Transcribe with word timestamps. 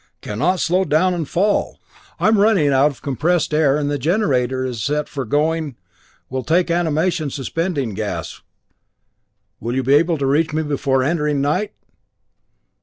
Can 0.23 0.39
not 0.39 0.59
slow 0.59 0.83
down 0.83 1.13
and 1.13 1.29
fall. 1.29 1.77
I 2.19 2.27
am 2.27 2.39
running 2.39 2.69
out 2.73 2.89
of 2.89 3.03
compressed 3.03 3.53
air 3.53 3.77
and 3.77 3.87
the 3.87 3.99
generator 3.99 4.63
for 4.63 4.67
this 4.67 4.81
set 4.81 5.07
is 5.07 5.13
going 5.25 5.75
will 6.27 6.41
take 6.41 6.71
animation 6.71 7.29
suspending 7.29 7.93
gas 7.93 8.41
will 9.59 9.75
you 9.75 9.83
be 9.83 9.93
able 9.93 10.17
to 10.17 10.25
reach 10.25 10.53
me 10.53 10.63
before 10.63 11.03
entering 11.03 11.39
night?" 11.39 11.73